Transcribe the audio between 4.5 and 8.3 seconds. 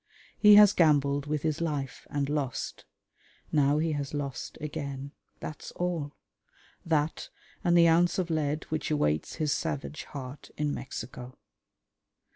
again, that's all; that and the ounce